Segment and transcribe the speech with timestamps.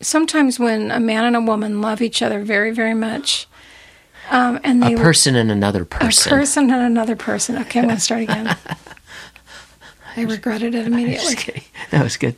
[0.00, 3.46] sometimes when a man and a woman love each other very, very much,
[4.30, 6.32] um, and they a person and another person.
[6.32, 7.58] a person and another person.
[7.58, 8.56] Okay, I'm going to start again.
[10.16, 11.64] I regretted it immediately.
[11.90, 12.36] That was good.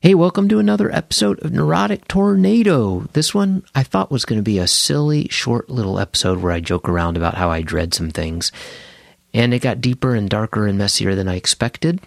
[0.00, 3.08] Hey, welcome to another episode of Neurotic Tornado.
[3.14, 6.60] This one I thought was going to be a silly, short little episode where I
[6.60, 8.52] joke around about how I dread some things.
[9.32, 12.00] And it got deeper and darker and messier than I expected.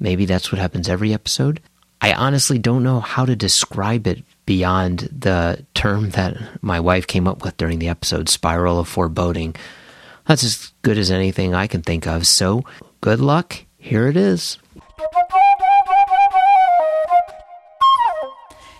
[0.00, 1.60] Maybe that's what happens every episode.
[2.00, 7.26] I honestly don't know how to describe it beyond the term that my wife came
[7.26, 9.56] up with during the episode spiral of foreboding.
[10.26, 12.26] That's as good as anything I can think of.
[12.26, 12.64] So,
[13.00, 13.64] good luck.
[13.78, 14.58] Here it is.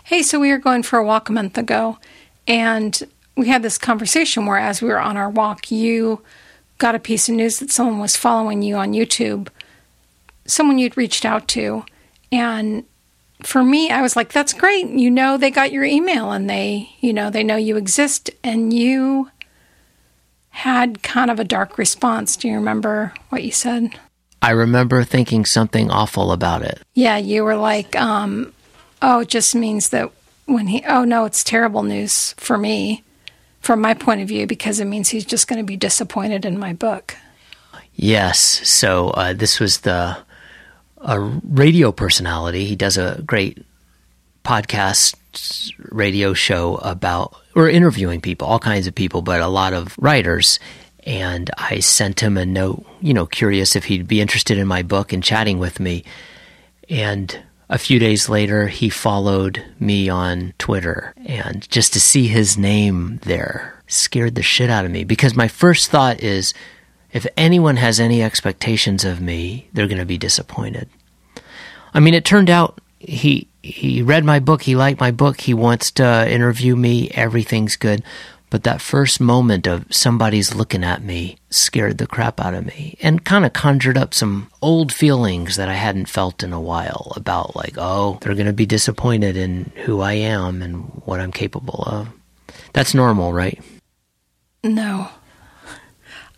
[0.04, 1.98] Hey, so we were going for a walk a month ago,
[2.46, 3.02] and
[3.36, 6.22] we had this conversation where, as we were on our walk, you
[6.78, 9.48] got a piece of news that someone was following you on YouTube,
[10.46, 11.84] someone you'd reached out to.
[12.30, 12.84] And
[13.42, 14.88] for me, I was like, that's great.
[14.88, 18.30] You know, they got your email and they, you know, they know you exist.
[18.42, 19.30] And you
[20.50, 22.36] had kind of a dark response.
[22.36, 23.98] Do you remember what you said?
[24.42, 26.80] I remember thinking something awful about it.
[26.94, 28.52] Yeah, you were like, um,
[29.02, 30.10] oh, it just means that
[30.46, 33.04] when he, oh no, it's terrible news for me,
[33.60, 36.58] from my point of view, because it means he's just going to be disappointed in
[36.58, 37.16] my book.
[37.94, 38.40] Yes.
[38.40, 40.18] So uh, this was the
[41.00, 42.64] a radio personality.
[42.64, 43.64] He does a great
[44.44, 45.14] podcast
[45.90, 50.58] radio show about or interviewing people, all kinds of people, but a lot of writers.
[51.04, 54.82] And I sent him a note, you know, curious if he'd be interested in my
[54.82, 56.04] book and chatting with me.
[56.88, 57.38] And
[57.68, 61.14] a few days later, he followed me on Twitter.
[61.26, 65.48] And just to see his name there scared the shit out of me because my
[65.48, 66.54] first thought is
[67.12, 70.88] if anyone has any expectations of me, they're going to be disappointed.
[71.94, 75.54] I mean, it turned out he he read my book, he liked my book, he
[75.54, 78.02] wants to interview me, everything's good.
[78.50, 82.96] But that first moment of somebody's looking at me scared the crap out of me
[83.02, 87.12] and kind of conjured up some old feelings that I hadn't felt in a while
[87.14, 91.32] about, like, oh, they're going to be disappointed in who I am and what I'm
[91.32, 92.08] capable of.
[92.72, 93.60] That's normal, right?
[94.64, 95.10] No.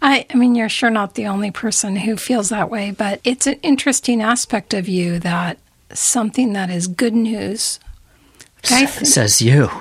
[0.03, 3.47] I, I mean, you're sure not the only person who feels that way, but it's
[3.47, 5.59] an interesting aspect of you that
[5.93, 7.79] something that is good news.
[8.63, 9.71] Says you.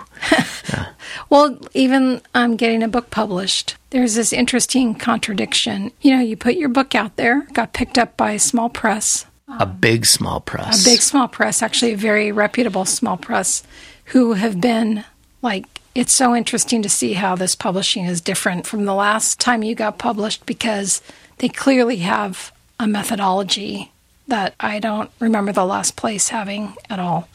[1.30, 5.92] Well, even um, getting a book published, there's this interesting contradiction.
[6.02, 9.26] You know, you put your book out there, got picked up by a small press,
[9.60, 10.82] A big small press.
[10.82, 13.64] a big small press, actually a very reputable small press,
[14.06, 15.04] who have been
[15.42, 19.64] like, it's so interesting to see how this publishing is different from the last time
[19.64, 21.02] you got published because
[21.40, 23.92] they clearly have a methodology
[24.28, 27.28] that I don't remember the last place having at all.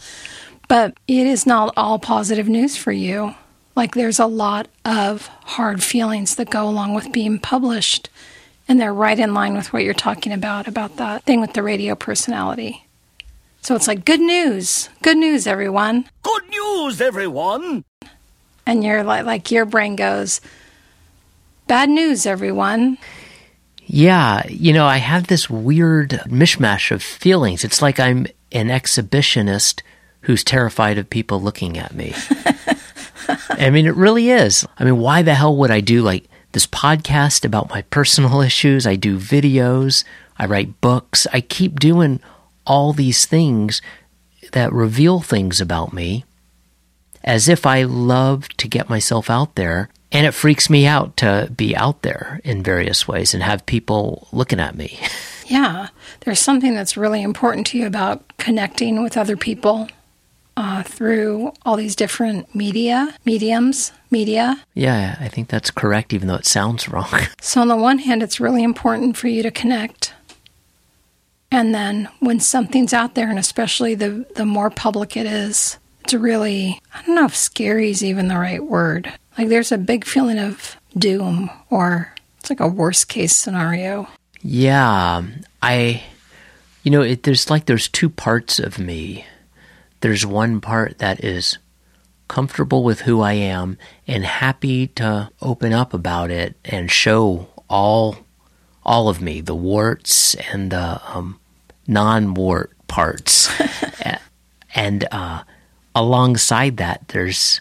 [0.69, 3.34] But it is not all positive news for you.
[3.76, 8.09] Like, there's a lot of hard feelings that go along with being published,
[8.69, 11.62] and they're right in line with what you're talking about, about that thing with the
[11.62, 12.87] radio personality.
[13.62, 16.09] So it's like, good news, good news, everyone.
[16.22, 17.84] Good news, everyone!
[18.66, 20.41] And you're like, like your brain goes,
[21.66, 22.98] bad news, everyone.
[23.86, 27.64] Yeah, you know, I have this weird mishmash of feelings.
[27.64, 29.82] It's like I'm an exhibitionist
[30.22, 32.14] who's terrified of people looking at me.
[33.50, 34.66] I mean, it really is.
[34.78, 38.86] I mean, why the hell would I do like this podcast about my personal issues?
[38.86, 40.04] I do videos,
[40.38, 42.20] I write books, I keep doing
[42.66, 43.82] all these things
[44.52, 46.25] that reveal things about me
[47.25, 49.89] as if I love to get myself out there.
[50.12, 54.29] And it freaks me out to be out there in various ways and have people
[54.31, 54.99] looking at me.
[55.47, 55.89] Yeah,
[56.21, 59.89] there's something that's really important to you about connecting with other people
[60.57, 64.65] uh, through all these different media, mediums, media.
[64.73, 67.27] yeah, I think that's correct, even though it sounds wrong.
[67.43, 70.15] So, on the one hand, it's really important for you to connect.
[71.51, 76.15] And then when something's out there, and especially the, the more public it is, it's
[76.15, 79.12] really, I don't know if scary is even the right word.
[79.39, 84.09] Like there's a big feeling of doom, or it's like a worst case scenario.
[84.43, 85.23] Yeah,
[85.62, 86.03] I,
[86.83, 89.25] you know, it, there's like there's two parts of me.
[90.01, 91.59] There's one part that is
[92.29, 98.19] comfortable with who I am and happy to open up about it and show all,
[98.85, 101.41] all of me, the warts and the um,
[101.87, 103.51] non-wart parts
[104.75, 105.43] and uh,
[105.94, 107.61] alongside that, there's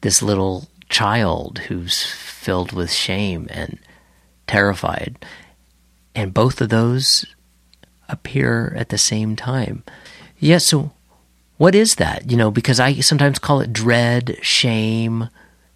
[0.00, 3.78] this little child who's filled with shame and
[4.46, 5.24] terrified.
[6.14, 7.26] And both of those
[8.08, 9.82] appear at the same time.
[10.38, 10.92] Yeah, so
[11.58, 12.30] what is that?
[12.30, 15.28] You know, because I sometimes call it dread, shame,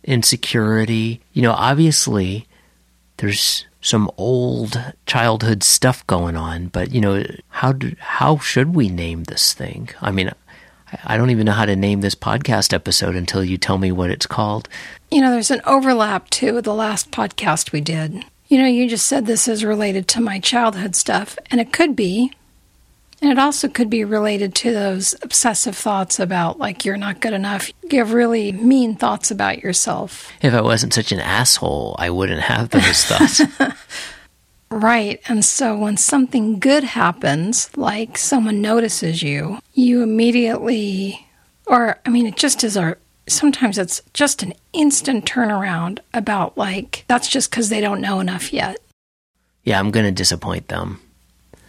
[0.05, 1.21] insecurity.
[1.33, 2.47] You know, obviously
[3.17, 8.89] there's some old childhood stuff going on, but you know, how do, how should we
[8.89, 9.89] name this thing?
[10.01, 10.31] I mean,
[11.05, 14.11] I don't even know how to name this podcast episode until you tell me what
[14.11, 14.69] it's called.
[15.11, 18.25] You know, there's an overlap too with the last podcast we did.
[18.49, 21.95] You know, you just said this is related to my childhood stuff, and it could
[21.95, 22.33] be.
[23.23, 27.35] And it also could be related to those obsessive thoughts about, like, you're not good
[27.35, 27.71] enough.
[27.83, 30.33] You have really mean thoughts about yourself.
[30.41, 33.43] If I wasn't such an asshole, I wouldn't have those thoughts.
[34.71, 35.21] Right.
[35.27, 41.27] And so when something good happens, like someone notices you, you immediately,
[41.67, 47.05] or I mean, it just is our, sometimes it's just an instant turnaround about like,
[47.09, 48.79] that's just because they don't know enough yet.
[49.65, 51.01] Yeah, I'm going to disappoint them.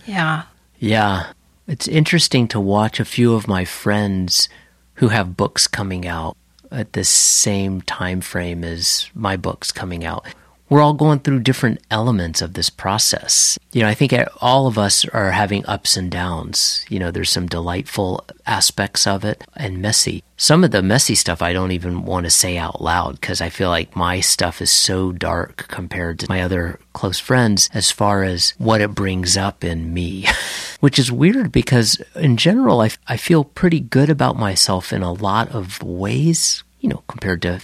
[0.06, 0.44] Yeah.
[0.80, 1.34] Yeah.
[1.68, 4.48] It's interesting to watch a few of my friends
[4.96, 6.38] who have books coming out
[6.72, 10.26] at the same time frame as my books coming out
[10.72, 13.60] we're all going through different elements of this process.
[13.74, 16.86] You know, I think uh, all of us are having ups and downs.
[16.88, 20.24] You know, there's some delightful aspects of it and messy.
[20.38, 23.50] Some of the messy stuff I don't even want to say out loud because I
[23.50, 28.24] feel like my stuff is so dark compared to my other close friends as far
[28.24, 30.26] as what it brings up in me.
[30.80, 35.12] Which is weird because in general, I, I feel pretty good about myself in a
[35.12, 37.62] lot of ways, you know, compared to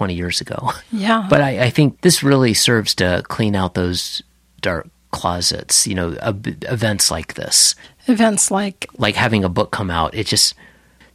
[0.00, 0.72] 20 years ago.
[0.90, 1.26] Yeah.
[1.28, 4.22] But I, I think this really serves to clean out those
[4.62, 7.74] dark closets, you know, events like this.
[8.06, 10.54] Events like like having a book come out, it just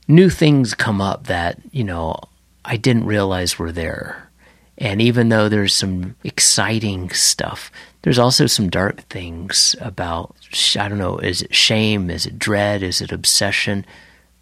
[0.08, 2.16] new things come up that, you know,
[2.64, 4.30] I didn't realize were there.
[4.78, 7.72] And even though there's some exciting stuff,
[8.04, 10.36] there's also some dark things about
[10.78, 13.84] I don't know, is it shame, is it dread, is it obsession,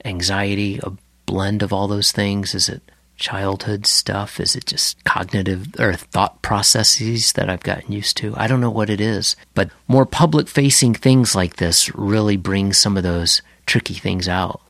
[0.04, 0.92] anxiety, a
[1.26, 2.82] blend of all those things, is it
[3.24, 4.40] childhood stuff?
[4.40, 8.34] Is it just cognitive or thought processes that I've gotten used to?
[8.36, 12.74] I don't know what it is, but more public facing things like this really bring
[12.74, 14.62] some of those tricky things out.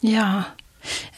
[0.00, 0.46] Yeah.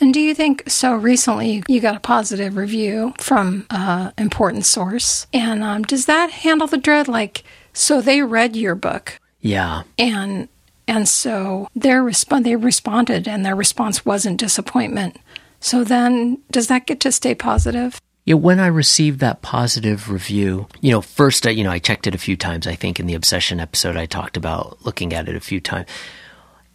[0.00, 0.94] And do you think so?
[0.94, 6.66] Recently, you got a positive review from an important source, and um, does that handle
[6.66, 7.08] the dread?
[7.08, 10.48] Like, so they read your book, yeah, and
[10.86, 15.16] and so their respond they responded, and their response wasn't disappointment.
[15.64, 17.98] So then, does that get to stay positive?
[18.26, 22.06] Yeah, when I received that positive review, you know, first, uh, you know, I checked
[22.06, 22.66] it a few times.
[22.66, 25.88] I think in the obsession episode, I talked about looking at it a few times.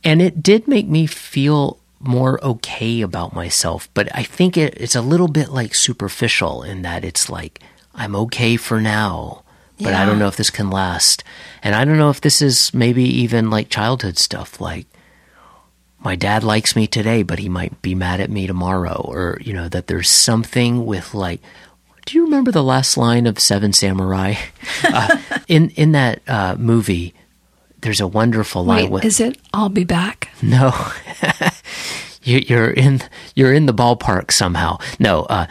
[0.04, 3.88] And it did make me feel more okay about myself.
[3.94, 7.62] But I think it, it's a little bit like superficial in that it's like,
[7.94, 9.44] I'm okay for now,
[9.78, 10.02] but yeah.
[10.02, 11.24] I don't know if this can last.
[11.62, 14.88] And I don't know if this is maybe even like childhood stuff, like,
[16.02, 19.54] my dad likes me today, but he might be mad at me tomorrow, or you
[19.54, 21.42] know that there's something with like.
[22.06, 24.36] Do you remember the last line of Seven Samurai?
[24.84, 25.18] uh,
[25.48, 27.14] in in that uh, movie,
[27.82, 28.84] there's a wonderful line.
[28.84, 30.30] Wait, with, is it "I'll be back"?
[30.42, 30.74] No,
[32.24, 33.02] you, are in
[33.36, 34.78] you're in the ballpark somehow.
[35.00, 35.48] No, uh,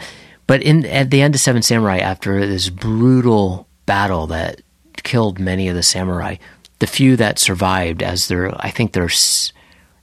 [0.47, 4.61] but in at the end of Seven Samurai, after this brutal battle that
[5.03, 6.35] killed many of the samurai,
[6.79, 9.53] the few that survived, as there, I think there's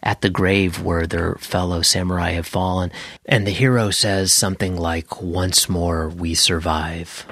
[0.06, 2.92] at the grave where their fellow samurai have fallen.
[3.24, 7.26] And the hero says something like, Once more we survive.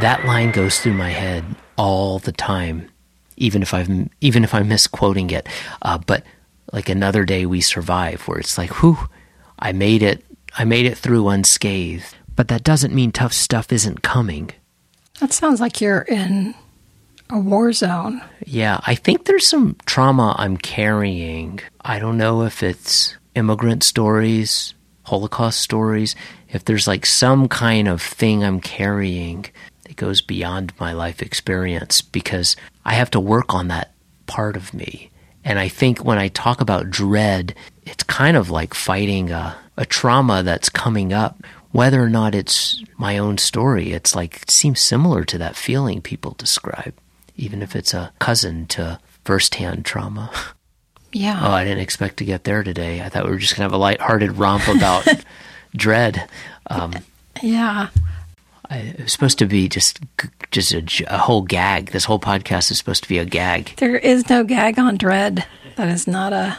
[0.00, 1.44] That line goes through my head
[1.76, 2.90] all the time,
[3.36, 5.48] even if I'm even if I miss quoting it.
[5.80, 6.24] Uh, but
[6.72, 9.08] like another day we survive, where it's like, whew,
[9.56, 10.24] I made it.
[10.56, 12.16] I made it through unscathed.
[12.34, 14.50] But that doesn't mean tough stuff isn't coming.
[15.20, 16.54] That sounds like you're in
[17.30, 18.22] a war zone.
[18.46, 21.60] Yeah, I think there's some trauma I'm carrying.
[21.80, 26.16] I don't know if it's immigrant stories, Holocaust stories,
[26.50, 29.46] if there's like some kind of thing I'm carrying
[29.84, 33.92] that goes beyond my life experience because I have to work on that
[34.26, 35.10] part of me.
[35.44, 37.54] And I think when I talk about dread,
[37.84, 42.82] it's kind of like fighting a, a trauma that's coming up whether or not it's
[42.96, 46.94] my own story, it's like it seems similar to that feeling people describe
[47.38, 50.30] even if it's a cousin to firsthand trauma.
[51.12, 51.40] Yeah.
[51.42, 53.00] Oh, I didn't expect to get there today.
[53.00, 55.06] I thought we were just going to have a light-hearted romp about
[55.76, 56.28] dread.
[56.66, 56.92] Um,
[57.42, 57.88] yeah.
[58.68, 60.00] I, it was supposed to be just
[60.50, 61.92] just a, a, whole gag.
[61.92, 63.74] This whole podcast is supposed to be a gag.
[63.76, 65.46] There is no gag on dread.
[65.76, 66.58] That is not a.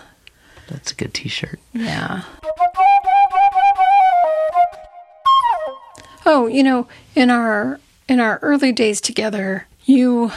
[0.68, 1.60] That's a good T-shirt.
[1.74, 2.24] Yeah.
[6.26, 10.32] Oh, you know, in our in our early days together, you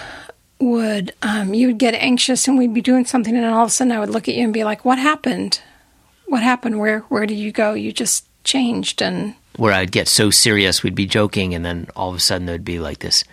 [0.70, 3.70] would um, you would get anxious and we'd be doing something and all of a
[3.70, 5.60] sudden I would look at you and be like, "What happened?
[6.26, 6.78] What happened?
[6.78, 7.74] Where where did you go?
[7.74, 12.10] You just changed." And Where I'd get so serious, we'd be joking, and then all
[12.10, 13.24] of a sudden there'd be like this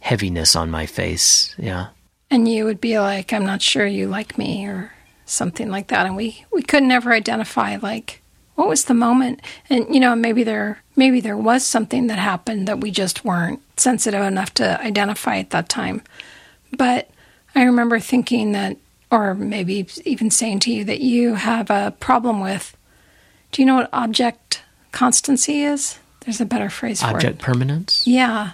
[0.00, 1.54] heaviness on my face.
[1.58, 1.88] Yeah.
[2.30, 4.92] and you would be like, "I'm not sure you like me," or
[5.26, 6.06] something like that.
[6.06, 8.20] And we we could never identify like
[8.56, 9.40] what was the moment.
[9.70, 13.60] And you know, maybe there maybe there was something that happened that we just weren't
[13.76, 16.02] sensitive enough to identify at that time.
[16.76, 17.10] But
[17.54, 18.76] I remember thinking that,
[19.10, 22.76] or maybe even saying to you that you have a problem with.
[23.52, 24.62] Do you know what object
[24.92, 25.98] constancy is?
[26.20, 27.14] There's a better phrase for it.
[27.14, 28.06] Object permanence?
[28.06, 28.52] Yeah.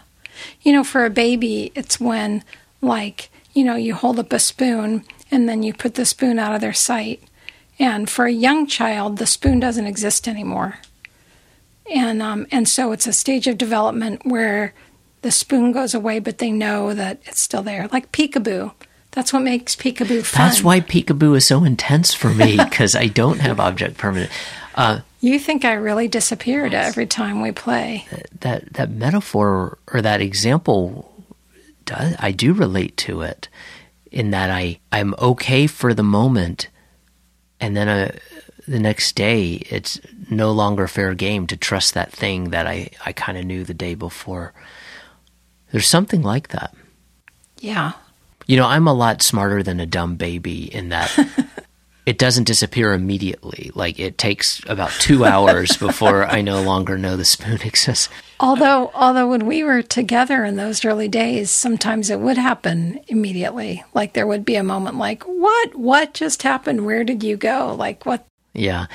[0.62, 2.44] You know, for a baby, it's when,
[2.82, 6.54] like, you know, you hold up a spoon and then you put the spoon out
[6.54, 7.22] of their sight.
[7.78, 10.78] And for a young child, the spoon doesn't exist anymore.
[11.90, 14.74] And, um, and so it's a stage of development where
[15.22, 17.88] the spoon goes away, but they know that it's still there.
[17.92, 18.72] Like peekaboo.
[19.12, 20.46] That's what makes peekaboo fun.
[20.48, 24.32] That's why peekaboo is so intense for me because I don't have object permanence.
[24.74, 28.06] Uh, You think I really disappeared every time we play.
[28.40, 31.12] that that metaphor or that example
[31.84, 33.48] does I do relate to it
[34.12, 36.68] in that I I'm okay for the moment
[37.60, 38.12] and then uh,
[38.68, 40.00] the next day it's
[40.30, 43.74] no longer fair game to trust that thing that I I kind of knew the
[43.74, 44.52] day before
[45.72, 46.74] there's something like that
[47.58, 47.92] Yeah.
[48.46, 51.10] you know I'm a lot smarter than a dumb baby in that
[52.06, 57.16] it doesn't disappear immediately like it takes about 2 hours before I no longer know
[57.16, 58.08] the spoon exists
[58.42, 63.84] Although, although when we were together in those early days, sometimes it would happen immediately.
[63.92, 65.74] Like there would be a moment, like "What?
[65.74, 66.86] What just happened?
[66.86, 67.74] Where did you go?
[67.78, 68.24] Like what?"
[68.54, 68.86] Yeah.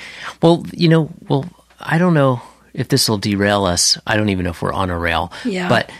[0.42, 1.44] Well, you know, well,
[1.78, 2.42] I don't know
[2.74, 3.96] if this will derail us.
[4.04, 5.30] I don't even know if we're on a rail.
[5.44, 5.68] Yeah.
[5.68, 5.92] But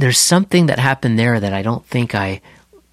[0.00, 2.40] there's something that happened there that I don't think I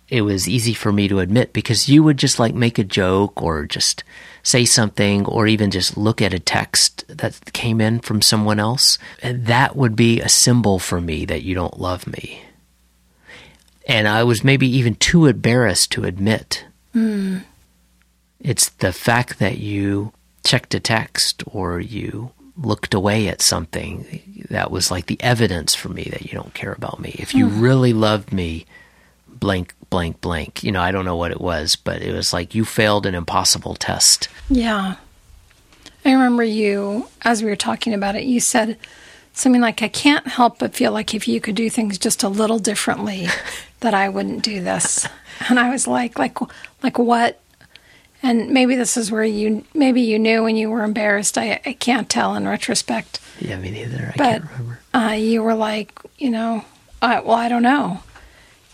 [0.09, 3.41] it was easy for me to admit because you would just like make a joke
[3.41, 4.03] or just
[4.41, 8.97] say something or even just look at a text that came in from someone else.
[9.21, 12.41] And that would be a symbol for me that you don't love me.
[13.85, 16.65] And I was maybe even too embarrassed to admit.
[16.93, 17.39] Hmm.
[18.39, 20.13] It's the fact that you
[20.45, 25.89] checked a text or you looked away at something that was like the evidence for
[25.89, 27.15] me that you don't care about me.
[27.19, 27.61] If you hmm.
[27.61, 28.65] really loved me,
[29.27, 32.55] blank, blank, blank, you know, I don't know what it was, but it was like
[32.55, 34.29] you failed an impossible test.
[34.49, 34.95] Yeah.
[36.03, 38.77] I remember you, as we were talking about it, you said
[39.33, 42.29] something like, I can't help but feel like if you could do things just a
[42.29, 43.27] little differently,
[43.81, 45.07] that I wouldn't do this.
[45.49, 46.37] And I was like, like,
[46.81, 47.39] like what?
[48.23, 51.37] And maybe this is where you, maybe you knew when you were embarrassed.
[51.37, 53.19] I, I can't tell in retrospect.
[53.39, 54.11] Yeah, me neither.
[54.13, 54.79] I But can't remember.
[54.93, 56.65] uh, you were like, you know,
[57.01, 58.01] uh, well, I don't know.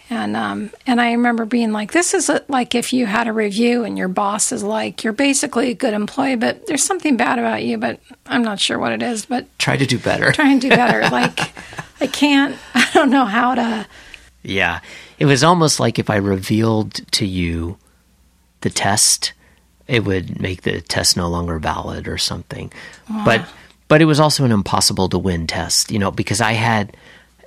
[0.10, 3.34] And um, and I remember being like, this is a, like if you had a
[3.34, 7.40] review and your boss is like, you're basically a good employee, but there's something bad
[7.40, 10.32] about you, but I'm not sure what it is, but Try to do better.
[10.32, 11.02] try and do better.
[11.12, 11.40] like,
[12.02, 13.88] I can't, I don't know how to.
[14.44, 14.82] Yeah.
[15.20, 17.78] It was almost like if I revealed to you
[18.63, 19.34] the test,
[19.88, 22.74] it would make the test no longer valid or something.
[23.25, 23.48] But
[23.88, 26.98] but it was also an impossible to win test, you know, because I had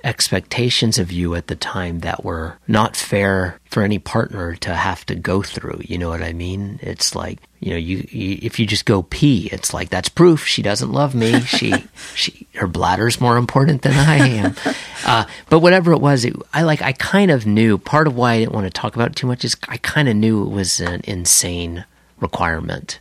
[0.07, 5.05] expectations of you at the time that were not fair for any partner to have
[5.05, 5.81] to go through.
[5.83, 6.79] You know what I mean?
[6.81, 10.47] It's like, you know, you, you if you just go pee, it's like that's proof
[10.47, 11.41] she doesn't love me.
[11.41, 11.73] She
[12.15, 14.55] she her bladder's more important than I am.
[15.05, 17.77] Uh, but whatever it was, it, I like I kind of knew.
[17.77, 20.09] Part of why I didn't want to talk about it too much is I kind
[20.09, 21.85] of knew it was an insane
[22.19, 22.99] requirement,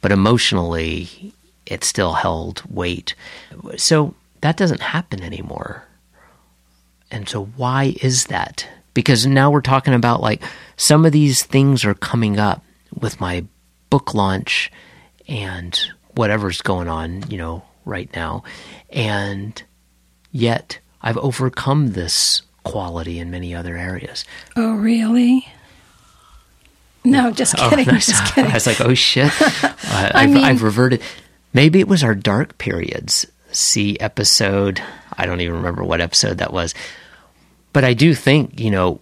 [0.00, 1.34] but emotionally,
[1.66, 3.14] it still held weight.
[3.76, 5.84] So that doesn't happen anymore.
[7.10, 8.68] And so, why is that?
[8.94, 10.42] Because now we're talking about like
[10.76, 12.62] some of these things are coming up
[12.98, 13.44] with my
[13.90, 14.70] book launch
[15.26, 15.78] and
[16.14, 18.42] whatever's going on, you know, right now.
[18.90, 19.62] And
[20.32, 24.24] yet, I've overcome this quality in many other areas.
[24.56, 25.46] Oh, really?
[27.04, 27.86] No, just oh, kidding.
[27.86, 28.50] just kidding.
[28.50, 29.32] I was like, oh shit.
[29.40, 31.02] I, I've, mean- I've reverted.
[31.52, 33.26] Maybe it was our dark periods.
[33.50, 34.82] See episode,
[35.18, 36.74] I don't even remember what episode that was.
[37.72, 39.00] But I do think, you know,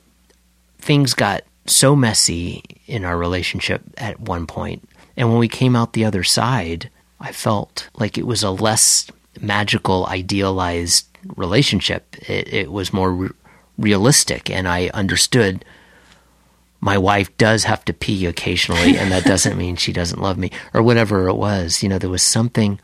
[0.79, 4.89] things got so messy in our relationship at one point.
[5.17, 9.11] And when we came out the other side, I felt like it was a less
[9.41, 11.07] magical, idealized
[11.37, 12.17] relationship.
[12.29, 13.31] It, it was more re-
[13.79, 14.51] realistic.
[14.51, 15.65] And I understood
[16.81, 20.51] my wife does have to pee occasionally, and that doesn't mean she doesn't love me,
[20.75, 21.83] or whatever it was.
[21.83, 22.79] You know, there was something,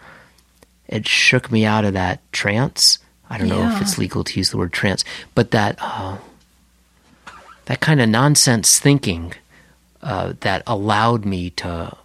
[0.88, 2.98] it shook me out of that trance.
[3.32, 6.18] I don't know if it's legal to use the word trance, but that, uh,
[7.64, 9.32] that kind of nonsense thinking
[10.02, 11.96] uh, that allowed me to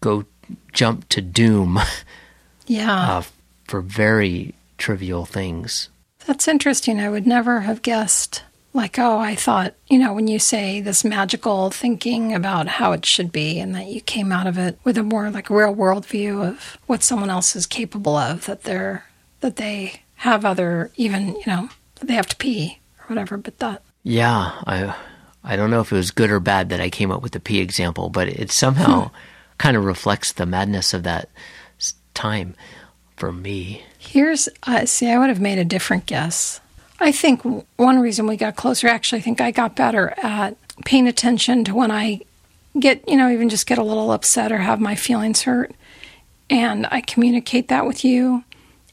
[0.00, 0.24] go
[0.72, 1.78] jump to doom
[2.66, 3.16] Yeah.
[3.18, 3.22] uh,
[3.64, 5.88] for very trivial things.
[6.26, 7.00] That's interesting.
[7.00, 8.44] I would never have guessed.
[8.72, 13.04] Like, oh, I thought, you know, when you say this magical thinking about how it
[13.04, 16.06] should be, and that you came out of it with a more like real world
[16.06, 19.06] view of what someone else is capable of, that they're,
[19.40, 21.68] that they have other, even, you know,
[22.02, 23.38] they have to pee or whatever.
[23.38, 24.94] But that, Yeah, I
[25.42, 27.40] I don't know if it was good or bad that I came up with the
[27.40, 29.10] P example, but it somehow
[29.58, 31.30] kind of reflects the madness of that
[32.12, 32.54] time
[33.16, 33.82] for me.
[33.98, 36.60] Here's, uh, see, I would have made a different guess.
[36.98, 37.42] I think
[37.76, 41.74] one reason we got closer, actually, I think I got better at paying attention to
[41.74, 42.20] when I
[42.78, 45.72] get, you know, even just get a little upset or have my feelings hurt.
[46.50, 48.44] And I communicate that with you.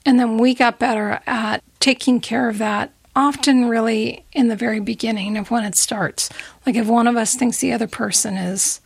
[0.08, 4.80] And then we got better at taking care of that, often really in the very
[4.80, 6.30] beginning of when it starts.
[6.66, 8.82] Like if one of us thinks the other person is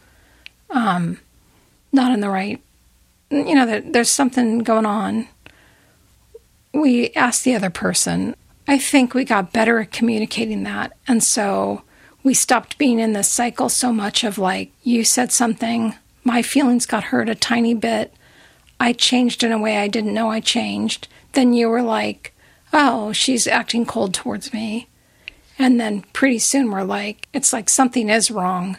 [0.69, 1.19] um,
[1.93, 2.61] not in the right,
[3.29, 5.29] you know, that there's something going on
[6.73, 8.35] we ask the other person.
[8.67, 10.93] I think we got better at communicating that.
[11.07, 11.83] And so
[12.23, 16.85] we stopped being in this cycle so much of like, you said something, my feelings
[16.85, 18.13] got hurt a tiny bit.
[18.81, 21.07] I changed in a way I didn't know I changed.
[21.33, 22.33] Then you were like,
[22.73, 24.87] oh, she's acting cold towards me.
[25.59, 28.77] And then pretty soon we're like, it's like something is wrong.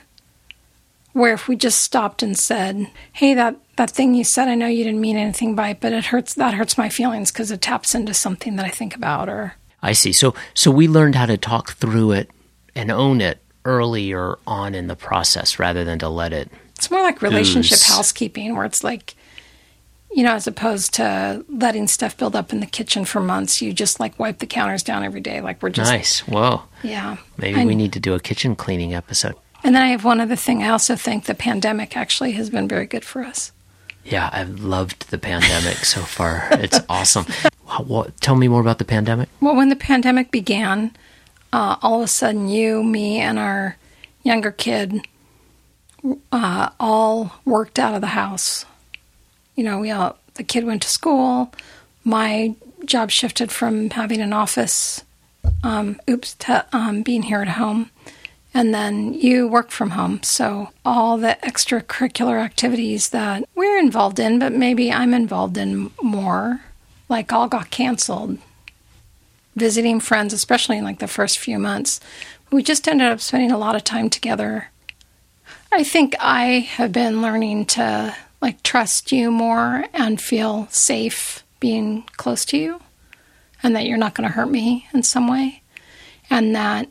[1.12, 4.66] Where if we just stopped and said, hey, that, that thing you said, I know
[4.66, 7.60] you didn't mean anything by it, but it hurts, that hurts my feelings because it
[7.60, 9.54] taps into something that I think about or.
[9.82, 10.12] I see.
[10.12, 12.28] So so we learned how to talk through it
[12.74, 16.50] and own it earlier on in the process rather than to let it.
[16.74, 17.88] It's more like relationship Ooze.
[17.88, 19.14] housekeeping, where it's like,
[20.14, 23.72] you know, as opposed to letting stuff build up in the kitchen for months, you
[23.72, 25.40] just like wipe the counters down every day.
[25.40, 26.20] Like we're just, Nice.
[26.20, 26.62] Whoa.
[26.82, 27.16] yeah.
[27.38, 29.34] Maybe I- we need to do a kitchen cleaning episode.
[29.64, 30.62] And then I have one other thing.
[30.62, 33.52] I also think the pandemic actually has been very good for us.
[34.04, 36.48] Yeah, I've loved the pandemic so far.
[36.52, 37.26] It's awesome.
[37.66, 39.28] What, what, tell me more about the pandemic.
[39.40, 40.96] Well, when the pandemic began,
[41.52, 43.76] uh, all of a sudden, you, me, and our
[44.24, 45.06] younger kid
[46.32, 48.64] uh, all worked out of the house.
[49.54, 51.52] You know, we all the kid went to school.
[52.04, 55.04] My job shifted from having an office,
[55.62, 57.90] um, oops, to um, being here at home.
[58.54, 60.22] And then you work from home.
[60.22, 66.60] So all the extracurricular activities that we're involved in, but maybe I'm involved in more,
[67.08, 68.38] like all got canceled.
[69.56, 72.00] Visiting friends, especially in like the first few months.
[72.50, 74.68] We just ended up spending a lot of time together.
[75.70, 82.02] I think I have been learning to like trust you more and feel safe being
[82.16, 82.80] close to you
[83.62, 85.62] and that you're not going to hurt me in some way.
[86.28, 86.88] And that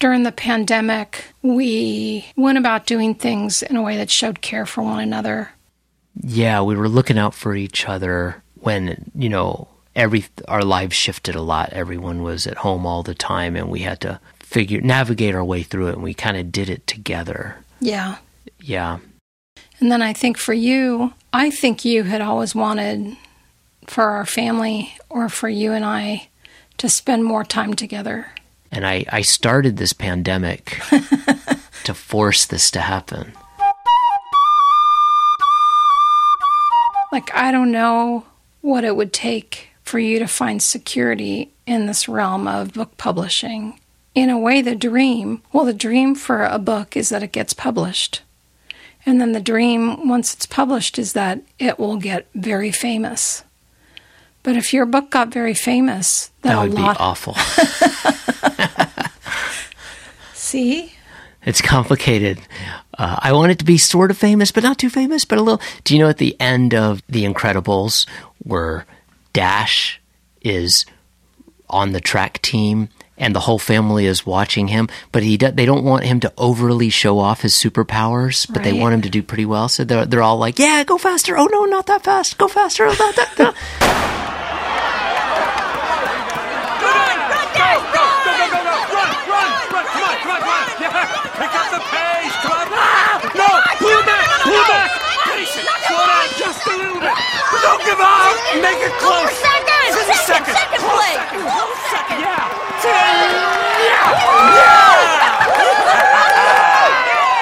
[0.00, 4.82] during the pandemic, we went about doing things in a way that showed care for
[4.82, 5.50] one another.
[6.20, 11.34] Yeah, we were looking out for each other when, you know, every our lives shifted
[11.34, 11.72] a lot.
[11.72, 15.62] Everyone was at home all the time and we had to figure navigate our way
[15.62, 17.56] through it and we kind of did it together.
[17.80, 18.16] Yeah.
[18.60, 18.98] Yeah.
[19.80, 23.16] And then I think for you, I think you had always wanted
[23.86, 26.28] for our family or for you and I
[26.78, 28.28] to spend more time together.
[28.72, 30.80] And I I started this pandemic
[31.84, 33.32] to force this to happen.
[37.12, 38.26] Like, I don't know
[38.60, 43.80] what it would take for you to find security in this realm of book publishing.
[44.14, 47.54] In a way, the dream well, the dream for a book is that it gets
[47.54, 48.22] published.
[49.06, 53.44] And then the dream, once it's published, is that it will get very famous.
[54.42, 57.34] But if your book got very famous, That would be awful.
[60.34, 60.92] See?
[61.44, 62.40] It's complicated.
[62.98, 65.42] Uh, I want it to be sort of famous, but not too famous, but a
[65.42, 65.60] little.
[65.84, 68.86] Do you know at the end of The Incredibles where
[69.32, 70.00] Dash
[70.42, 70.84] is
[71.68, 72.88] on the track team
[73.18, 76.32] and the whole family is watching him, but he do, they don't want him to
[76.36, 79.68] overly show off his superpowers, but they want him to do pretty well.
[79.68, 81.36] So they're they're all like, "Yeah, go faster!
[81.36, 82.38] Oh no, not that fast!
[82.38, 82.86] Go faster!
[82.86, 83.52] Oh, not that." no."
[85.96, 87.46] Run, run, run!
[87.56, 88.04] Go, go,
[88.52, 89.00] go, go!
[89.00, 89.52] Run, run, run!
[89.70, 90.66] Come on, come on, come on!
[90.80, 90.92] Yeah,
[91.40, 92.36] pick up the pace!
[92.44, 93.16] Come on!
[93.32, 93.48] No,
[93.80, 94.90] pull back, pull back!
[95.24, 95.66] Pace it!
[95.86, 97.16] Slow down just a little bit!
[97.64, 98.34] Don't give up!
[98.60, 99.65] Make it close!
[100.26, 100.54] Second!
[100.54, 100.54] Second!
[100.54, 100.56] second!
[100.56, 101.14] Second Close play!
[101.14, 101.42] second!
[101.46, 102.20] Close second!
[102.20, 102.50] Yeah!
[103.86, 104.10] Yeah!
[104.56, 105.26] Yeah.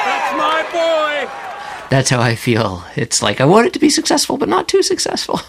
[0.05, 1.89] That's my boy!
[1.89, 2.85] That's how I feel.
[2.97, 5.41] It's like I want it to be successful, but not too successful.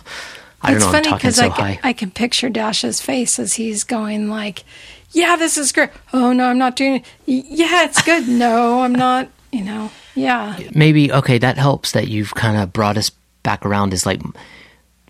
[0.61, 0.91] I don't it's know.
[0.91, 4.63] funny because so I, can, I can picture Dash's face as he's going like,
[5.11, 5.89] yeah, this is great.
[6.13, 7.05] Oh no, I'm not doing it.
[7.25, 8.27] Yeah, it's good.
[8.45, 9.29] No, I'm not.
[9.51, 13.09] You know, yeah, maybe okay that helps that you've kind of brought us
[13.43, 14.21] back around is like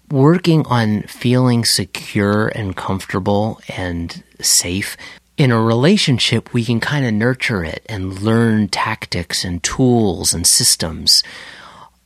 [0.10, 4.98] working on feeling secure and comfortable and safe
[5.38, 10.48] in a relationship we can kind of nurture it and learn tactics and tools and
[10.48, 11.24] systems.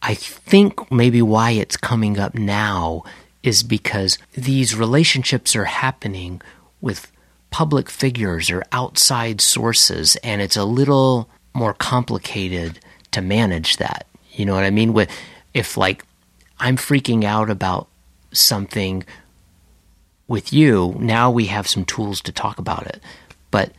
[0.01, 3.03] I think maybe why it's coming up now
[3.43, 6.41] is because these relationships are happening
[6.81, 7.11] with
[7.51, 12.79] public figures or outside sources and it's a little more complicated
[13.11, 14.05] to manage that.
[14.31, 14.93] You know what i mean?
[14.93, 15.09] With
[15.53, 16.05] if like
[16.59, 17.88] i'm freaking out about
[18.31, 19.03] something
[20.27, 23.01] with you now we have some tools to talk about it.
[23.51, 23.73] But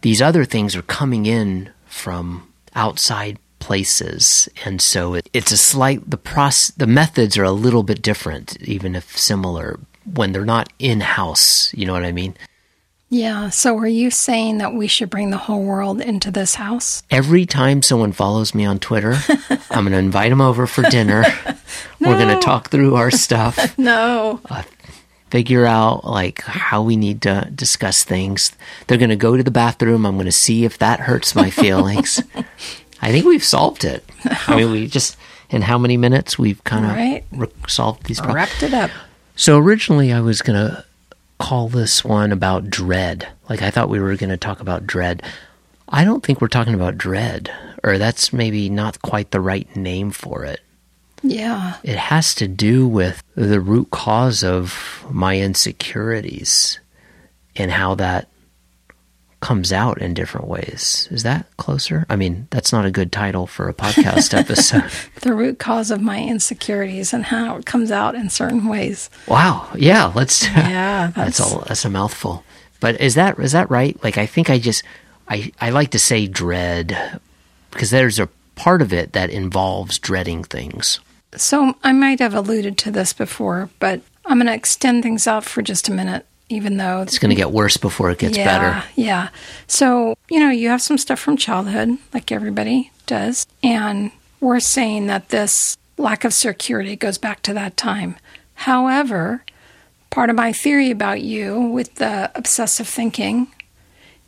[0.00, 6.08] these other things are coming in from outside places and so it, it's a slight
[6.08, 9.78] the process the methods are a little bit different even if similar
[10.14, 12.34] when they're not in house you know what i mean
[13.10, 13.50] yeah.
[13.50, 17.02] So, are you saying that we should bring the whole world into this house?
[17.10, 19.14] every time someone follows me on twitter
[19.70, 21.24] i'm going to invite them over for dinner
[22.00, 24.40] we're going to talk through our stuff No.
[24.48, 24.62] Uh,
[25.30, 28.50] figure out like how we need to discuss things.
[28.88, 30.04] They're going to go to the bathroom.
[30.04, 32.20] I'm going to see if that hurts my feelings.
[33.00, 34.04] I think we've solved it.
[34.48, 35.16] I mean, we just
[35.48, 37.24] in how many minutes we've kind of Right.
[37.30, 38.34] re- solved these problems.
[38.50, 38.90] Wrapped it up.
[39.36, 40.84] So originally, I was going to
[41.40, 43.26] call this one about dread.
[43.48, 45.22] Like I thought we were going to talk about dread.
[45.88, 47.50] I don't think we're talking about dread,
[47.82, 50.60] or that's maybe not quite the right name for it
[51.22, 51.74] Yeah.
[51.82, 56.78] it has to do with the root cause of my insecurities
[57.56, 58.28] and how that
[59.40, 61.08] comes out in different ways.
[61.10, 62.04] Is that closer?
[62.10, 64.84] I mean, that's not a good title for a podcast episode.
[65.22, 69.10] The root cause of my insecurities and how it comes out in certain ways.
[69.26, 69.68] Wow.
[69.76, 72.44] Yeah, let's Yeah, that's, that's- all that's a mouthful.
[72.80, 74.02] But is that is that right?
[74.02, 74.82] Like I think I just
[75.28, 77.20] I I like to say dread
[77.70, 81.00] because there's a part of it that involves dreading things.
[81.36, 85.44] So, I might have alluded to this before, but I'm going to extend things out
[85.44, 88.44] for just a minute, even though It's going to get worse before it gets yeah,
[88.44, 88.88] better.
[88.96, 89.28] Yeah.
[89.68, 93.46] So, you know, you have some stuff from childhood, like everybody does.
[93.62, 94.10] And
[94.40, 98.16] we're saying that this lack of security goes back to that time.
[98.54, 99.44] However,
[100.10, 103.46] part of my theory about you with the obsessive thinking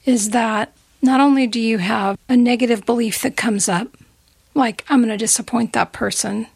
[0.04, 3.88] is that not only do you have a negative belief that comes up,
[4.54, 6.46] like, I'm going to disappoint that person,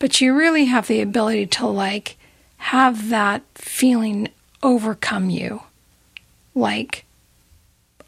[0.00, 2.16] but you really have the ability to, like,
[2.56, 4.28] have that feeling
[4.62, 5.62] overcome you
[6.54, 7.04] like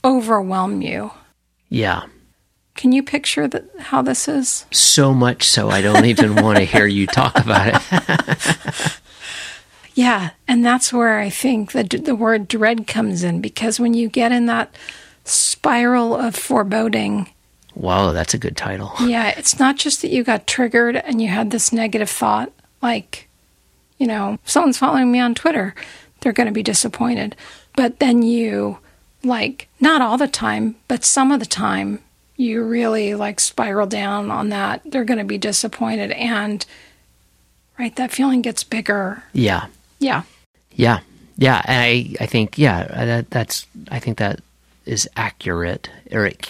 [0.05, 1.11] overwhelm you.
[1.69, 2.05] Yeah.
[2.75, 4.67] Can you picture that how this is?
[4.71, 8.99] so much so I don't even want to hear you talk about it.
[9.97, 14.09] Yeah, and that's where I think the the word dread comes in because when you
[14.09, 14.75] get in that
[15.25, 17.29] spiral of foreboding,
[17.77, 18.93] Wow, that's a good title.
[19.01, 22.51] yeah, it's not just that you got triggered and you had this negative thought
[22.83, 23.29] like,
[23.99, 25.75] you know, someone's following me on Twitter,
[26.25, 27.37] they're going to be disappointed.
[27.77, 28.79] But then you
[29.23, 32.01] like not all the time, but some of the time
[32.37, 34.83] you really like spiral down on that.
[34.85, 36.67] They're going to be disappointed and
[37.79, 39.23] right that feeling gets bigger.
[39.33, 39.67] Yeah,
[40.01, 40.23] Yeah.
[40.73, 41.01] yeah,
[41.37, 41.63] yeah.
[41.67, 43.67] And I, I think, yeah, that, that's.
[43.91, 44.41] I think that
[44.85, 45.89] is accurate.
[46.11, 46.49] Or it,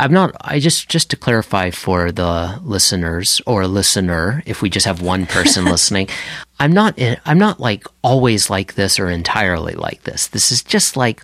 [0.00, 0.34] I'm not.
[0.40, 5.26] I just, just to clarify for the listeners or listener, if we just have one
[5.26, 6.08] person listening,
[6.58, 6.98] I'm not.
[6.98, 10.26] in- I'm not like always like this or entirely like this.
[10.28, 11.22] This is just like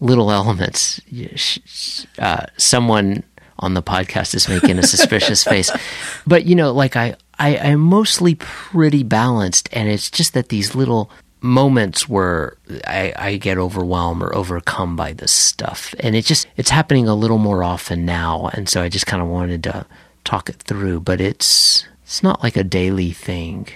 [0.00, 1.00] little elements.
[1.12, 3.22] Y- sh- sh- Uh, someone
[3.58, 5.70] on the podcast is making a suspicious face,
[6.26, 10.74] but you know, like I, I, I'm mostly pretty balanced, and it's just that these
[10.74, 11.10] little
[11.42, 16.70] moments where I, I get overwhelmed or overcome by this stuff, and it just it's
[16.70, 19.86] happening a little more often now, and so I just kind of wanted to
[20.24, 23.68] talk it through, but it's it's not like a daily thing.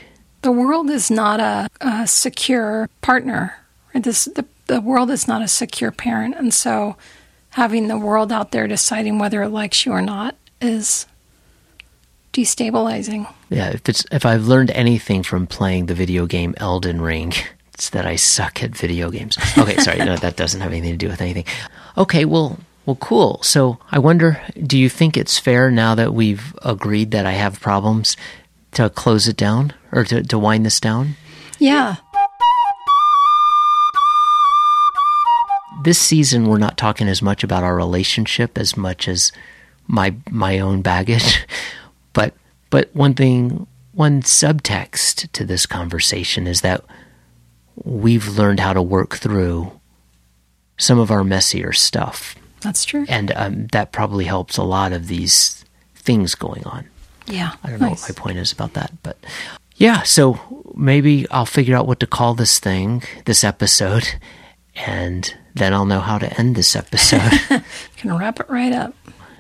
[0.43, 3.59] The world is not a, a secure partner.
[3.95, 6.97] This the, the world is not a secure parent, and so
[7.51, 11.07] having the world out there deciding whether it likes you or not is
[12.35, 13.33] destabilizing.
[13.49, 17.33] Yeah, if it's if I've learned anything from playing the video game Elden Ring,
[17.75, 19.39] it's that I suck at video games.
[19.57, 21.45] Okay, sorry, no, that doesn't have anything to do with anything.
[21.97, 23.41] Okay, well, well, cool.
[23.43, 27.61] So I wonder, do you think it's fair now that we've agreed that I have
[27.61, 28.17] problems
[28.73, 31.15] to close it down or to, to wind this down?
[31.59, 31.97] Yeah,
[35.85, 39.33] This season, we're not talking as much about our relationship as much as
[39.87, 41.47] my my own baggage.
[42.75, 46.83] But one thing, one subtext to this conversation is that
[47.85, 49.71] we've learned how to work through
[50.77, 52.35] some of our messier stuff.
[52.63, 53.07] That's true.
[53.09, 56.89] And um, that probably helps a lot of these things going on.
[57.29, 57.53] yeah.
[57.63, 59.19] I don't know what my point is about that, but
[59.77, 60.41] yeah, so
[60.75, 64.17] maybe I'll figure out what to call this thing, this episode,
[64.75, 67.31] and then I'll know how to end this episode.
[67.97, 68.97] Can wrap it right up.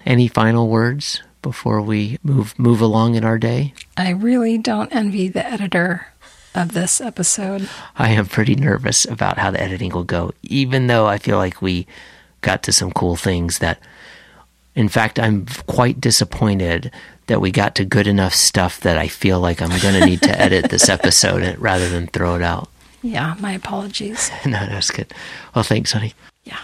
[0.07, 3.73] Any final words before we move move along in our day?
[3.97, 6.09] I really don't envy the editor
[6.55, 7.69] of this episode.
[7.97, 11.63] I am pretty nervous about how the editing will go, even though I feel like
[11.63, 11.87] we
[12.41, 13.79] got to some cool things that
[14.75, 16.91] in fact I'm quite disappointed
[17.27, 20.23] that we got to good enough stuff that I feel like I'm going to need
[20.23, 22.69] to edit this episode rather than throw it out.
[23.03, 24.31] Yeah, my apologies.
[24.47, 25.13] no, that's good.
[25.55, 26.15] Well, thanks, honey.
[26.45, 26.61] Yeah.